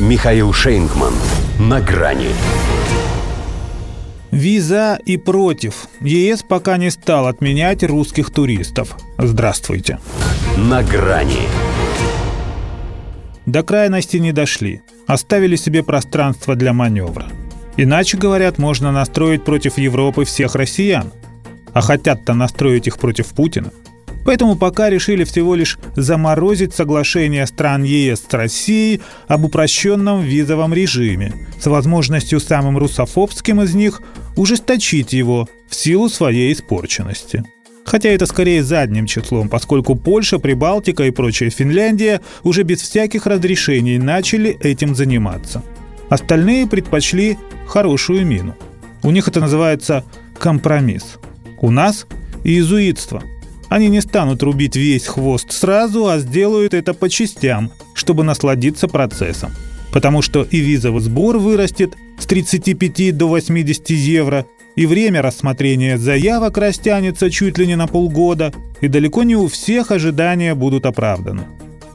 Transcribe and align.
Михаил 0.00 0.52
Шейнгман. 0.52 1.14
На 1.60 1.80
грани. 1.80 2.30
Виза 4.32 4.98
и 5.06 5.16
против. 5.16 5.86
ЕС 6.00 6.42
пока 6.42 6.78
не 6.78 6.90
стал 6.90 7.28
отменять 7.28 7.84
русских 7.84 8.30
туристов. 8.30 8.96
Здравствуйте. 9.18 10.00
На 10.56 10.82
грани. 10.82 11.46
До 13.46 13.62
крайности 13.62 14.16
не 14.16 14.32
дошли. 14.32 14.82
Оставили 15.06 15.54
себе 15.54 15.84
пространство 15.84 16.56
для 16.56 16.72
маневра. 16.72 17.26
Иначе, 17.76 18.16
говорят, 18.16 18.58
можно 18.58 18.90
настроить 18.90 19.44
против 19.44 19.78
Европы 19.78 20.24
всех 20.24 20.56
россиян. 20.56 21.12
А 21.72 21.80
хотят-то 21.80 22.34
настроить 22.34 22.88
их 22.88 22.98
против 22.98 23.28
Путина– 23.28 23.70
Поэтому 24.24 24.56
пока 24.56 24.88
решили 24.90 25.24
всего 25.24 25.54
лишь 25.54 25.78
заморозить 25.96 26.74
соглашение 26.74 27.46
стран 27.46 27.82
ЕС 27.82 28.24
с 28.28 28.32
Россией 28.32 29.00
об 29.28 29.44
упрощенном 29.44 30.22
визовом 30.22 30.72
режиме 30.72 31.34
с 31.60 31.66
возможностью 31.66 32.40
самым 32.40 32.78
русофобским 32.78 33.62
из 33.62 33.74
них 33.74 34.02
ужесточить 34.36 35.12
его 35.12 35.48
в 35.68 35.74
силу 35.74 36.08
своей 36.08 36.52
испорченности. 36.52 37.44
Хотя 37.84 38.08
это 38.08 38.24
скорее 38.24 38.64
задним 38.64 39.06
числом, 39.06 39.50
поскольку 39.50 39.94
Польша, 39.94 40.38
Прибалтика 40.38 41.04
и 41.04 41.10
прочая 41.10 41.50
Финляндия 41.50 42.22
уже 42.42 42.62
без 42.62 42.80
всяких 42.80 43.26
разрешений 43.26 43.98
начали 43.98 44.56
этим 44.60 44.94
заниматься. 44.94 45.62
Остальные 46.08 46.66
предпочли 46.66 47.36
хорошую 47.66 48.26
мину. 48.26 48.56
У 49.02 49.10
них 49.10 49.28
это 49.28 49.40
называется 49.40 50.02
компромисс. 50.38 51.18
У 51.60 51.70
нас– 51.70 52.06
иезуитство– 52.44 53.22
они 53.74 53.88
не 53.88 54.00
станут 54.00 54.40
рубить 54.44 54.76
весь 54.76 55.04
хвост 55.04 55.50
сразу, 55.50 56.06
а 56.06 56.20
сделают 56.20 56.74
это 56.74 56.94
по 56.94 57.08
частям, 57.08 57.72
чтобы 57.92 58.22
насладиться 58.22 58.86
процессом. 58.86 59.50
Потому 59.92 60.22
что 60.22 60.44
и 60.44 60.60
визовый 60.60 61.00
сбор 61.00 61.38
вырастет 61.38 61.94
с 62.16 62.24
35 62.26 63.16
до 63.16 63.26
80 63.26 63.90
евро, 63.90 64.46
и 64.76 64.86
время 64.86 65.22
рассмотрения 65.22 65.98
заявок 65.98 66.56
растянется 66.56 67.32
чуть 67.32 67.58
ли 67.58 67.66
не 67.66 67.74
на 67.74 67.88
полгода, 67.88 68.54
и 68.80 68.86
далеко 68.86 69.24
не 69.24 69.34
у 69.34 69.48
всех 69.48 69.90
ожидания 69.90 70.54
будут 70.54 70.86
оправданы. 70.86 71.42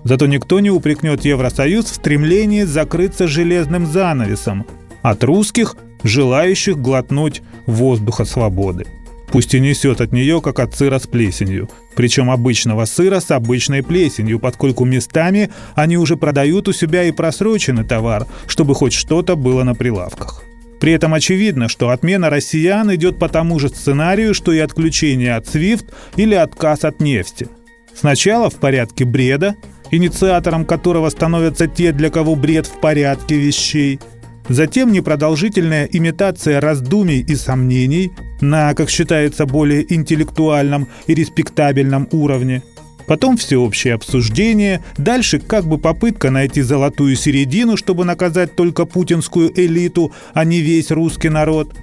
Зато 0.04 0.26
никто 0.26 0.60
не 0.60 0.72
упрекнет 0.72 1.24
Евросоюз 1.24 1.86
в 1.86 1.96
стремлении 1.96 2.64
закрыться 2.64 3.26
железным 3.26 3.86
занавесом 3.86 4.66
от 5.02 5.24
русских, 5.24 5.78
желающих 6.04 6.78
глотнуть 6.78 7.42
воздуха 7.68 8.26
свободы. 8.26 8.86
Пусть 9.32 9.54
и 9.54 9.60
несет 9.60 10.02
от 10.02 10.12
нее, 10.12 10.42
как 10.42 10.60
от 10.60 10.76
сыра 10.76 11.00
с 11.00 11.08
плесенью. 11.08 11.70
Причем 11.96 12.32
обычного 12.32 12.86
сыра 12.86 13.20
с 13.20 13.32
обычной 13.32 13.84
плесенью, 13.84 14.40
поскольку 14.40 14.86
местами 14.86 15.50
они 15.76 15.98
уже 15.98 16.18
продают 16.18 16.68
у 16.68 16.74
себя 16.74 17.04
и 17.04 17.12
просроченный 17.12 17.84
товар, 17.84 18.26
чтобы 18.48 18.74
хоть 18.74 18.94
что-то 18.94 19.36
было 19.36 19.64
на 19.64 19.76
прилавках. 19.76 20.44
При 20.80 20.94
этом 20.94 21.14
очевидно, 21.14 21.68
что 21.68 21.90
отмена 21.90 22.30
россиян 22.30 22.94
идет 22.96 23.20
по 23.20 23.28
тому 23.28 23.60
же 23.60 23.70
сценарию, 23.70 24.34
что 24.34 24.54
и 24.54 24.60
отключение 24.60 25.36
от 25.36 25.46
SWIFT 25.46 25.86
или 26.16 26.36
отказ 26.36 26.86
от 26.86 27.02
нефти. 27.02 27.48
Сначала 27.94 28.50
в 28.50 28.56
порядке 28.56 29.04
бреда, 29.04 29.56
инициатором 29.92 30.66
которого 30.66 31.10
становятся 31.10 31.68
те, 31.68 31.92
для 31.92 32.10
кого 32.10 32.36
бред 32.36 32.66
в 32.66 32.80
порядке 32.80 33.38
вещей– 33.38 34.00
Затем 34.50 34.92
непродолжительная 34.92 35.86
имитация 35.86 36.60
раздумий 36.60 37.22
и 37.22 37.36
сомнений 37.36 38.12
на, 38.42 38.74
как 38.74 38.90
считается, 38.90 39.46
более 39.46 39.92
интеллектуальном 39.94 40.88
и 41.08 41.14
респектабельном 41.14 42.08
уровне. 42.12 42.64
Потом 43.08 43.38
всеобщее 43.38 43.96
обсуждение, 43.96 44.84
дальше 44.98 45.40
как 45.40 45.66
бы 45.66 45.80
попытка 45.80 46.30
найти 46.30 46.62
золотую 46.62 47.16
середину, 47.16 47.76
чтобы 47.76 48.06
наказать 48.06 48.56
только 48.56 48.86
путинскую 48.86 49.52
элиту, 49.60 50.12
а 50.34 50.46
не 50.46 50.62
весь 50.62 50.92
русский 50.92 51.30
народ. 51.30 51.76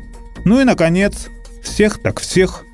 Ну 0.45 0.61
и, 0.61 0.65
наконец, 0.65 1.29
всех 1.62 1.99
так 1.99 2.21
всех. 2.21 2.65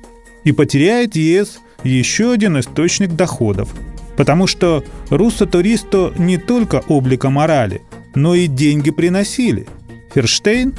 И 0.43 0.51
потеряет 0.51 1.15
ЕС 1.15 1.59
еще 1.83 2.31
один 2.31 2.59
источник 2.59 3.13
доходов. 3.13 3.73
Потому 4.15 4.45
что 4.45 4.83
руссо-туристо 5.09 6.13
не 6.17 6.37
только 6.37 6.83
облика 6.87 7.31
морали, 7.31 7.81
но 8.13 8.35
и 8.35 8.45
деньги 8.45 8.91
приносили– 8.91 9.67
Ферштейн? 10.13 10.75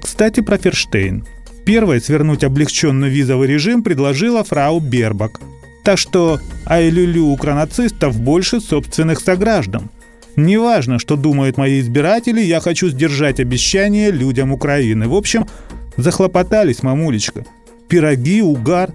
Кстати, 0.00 0.40
про 0.40 0.58
Ферштейн. 0.58 1.26
Первой 1.66 2.00
свернуть 2.00 2.44
облегченный 2.44 3.08
визовый 3.08 3.48
режим 3.48 3.82
предложила 3.82 4.44
фрау 4.44 4.78
Бербак. 4.78 5.40
Так 5.82 5.98
что 5.98 6.38
ай-лю-лю 6.64 7.26
у 7.26 7.36
кронацистов 7.36 8.20
больше 8.20 8.60
собственных 8.60 9.18
сограждан. 9.18 9.90
Неважно, 10.36 11.00
что 11.00 11.16
думают 11.16 11.56
мои 11.56 11.80
избиратели, 11.80 12.40
я 12.40 12.60
хочу 12.60 12.88
сдержать 12.88 13.40
обещания 13.40 14.12
людям 14.12 14.52
Украины. 14.52 15.08
В 15.08 15.14
общем, 15.16 15.48
захлопотались, 15.96 16.84
мамулечка. 16.84 17.44
Пироги, 17.88 18.42
угар. 18.42 18.94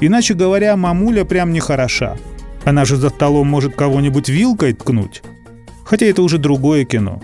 Иначе 0.00 0.34
говоря, 0.34 0.76
мамуля 0.76 1.24
прям 1.24 1.52
нехороша. 1.52 2.18
Она 2.64 2.84
же 2.84 2.98
за 2.98 3.08
столом 3.08 3.48
может 3.48 3.74
кого-нибудь 3.74 4.28
вилкой 4.28 4.74
ткнуть. 4.74 5.22
Хотя 5.84 6.06
это 6.06 6.22
уже 6.22 6.38
другое 6.38 6.84
кино. 6.84 7.20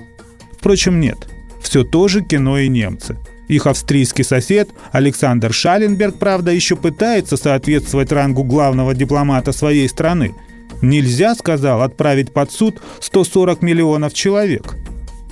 Впрочем, 0.58 0.98
нет 0.98 1.28
все 1.68 1.84
тоже 1.84 2.22
кино 2.22 2.58
и 2.58 2.68
немцы. 2.68 3.18
Их 3.46 3.66
австрийский 3.66 4.24
сосед 4.24 4.70
Александр 4.90 5.52
Шаленберг, 5.52 6.16
правда, 6.16 6.50
еще 6.50 6.76
пытается 6.76 7.36
соответствовать 7.36 8.10
рангу 8.10 8.42
главного 8.42 8.94
дипломата 8.94 9.52
своей 9.52 9.86
страны. 9.88 10.34
Нельзя, 10.80 11.34
сказал, 11.34 11.82
отправить 11.82 12.32
под 12.32 12.50
суд 12.50 12.80
140 13.00 13.60
миллионов 13.60 14.14
человек. 14.14 14.76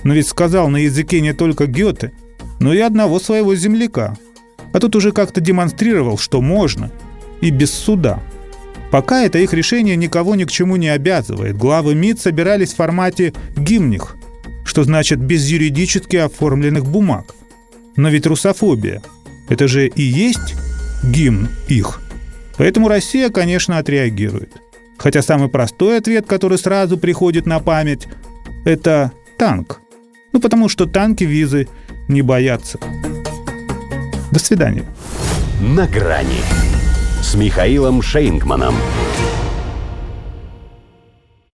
Но 0.03 0.13
ведь 0.13 0.27
сказал 0.27 0.69
на 0.69 0.77
языке 0.77 1.21
не 1.21 1.33
только 1.33 1.65
Гёте, 1.65 2.11
но 2.59 2.71
и 2.71 2.79
одного 2.79 3.19
своего 3.19 3.55
земляка. 3.55 4.15
А 4.73 4.79
тут 4.79 4.95
уже 4.95 5.11
как-то 5.11 5.41
демонстрировал, 5.41 6.19
что 6.19 6.41
можно. 6.41 6.91
И 7.41 7.49
без 7.49 7.71
суда. 7.71 8.21
Пока 8.91 9.23
это 9.23 9.39
их 9.39 9.53
решение 9.53 9.95
никого 9.95 10.35
ни 10.35 10.43
к 10.43 10.51
чему 10.51 10.75
не 10.75 10.89
обязывает. 10.89 11.57
Главы 11.57 11.95
МИД 11.95 12.19
собирались 12.19 12.73
в 12.73 12.77
формате 12.77 13.33
гимних– 13.55 14.17
что 14.77 14.83
значит 14.83 15.17
без 15.17 15.49
юридически 15.49 16.17
оформленных 16.17 16.85
бумаг. 16.85 17.33
Но 17.95 18.09
ведь 18.09 18.27
русофобия– 18.27 19.01
это 19.49 19.67
же 19.67 19.87
и 19.87 20.03
есть 20.03 20.53
гимн 21.03 21.49
их. 21.67 21.99
Поэтому 22.57 22.87
Россия, 22.87 23.31
конечно, 23.31 23.79
отреагирует. 23.79 24.51
Хотя 24.99 25.23
самый 25.23 25.49
простой 25.49 25.97
ответ, 25.97 26.27
который 26.27 26.59
сразу 26.59 26.95
приходит 26.99 27.47
на 27.47 27.59
память– 27.59 28.07
это 28.65 29.11
танк. 29.39 29.81
Ну, 30.31 30.39
потому 30.39 30.69
что 30.69 30.85
танки 30.85 31.23
визы 31.23 31.67
не 32.07 32.21
боятся. 32.21 32.77
До 34.31 34.37
свидания. 34.37 34.85
На 35.59 35.87
грани 35.87 36.43
с 37.23 37.33
Михаилом 37.33 38.03
Шейнгманом. 38.03 38.75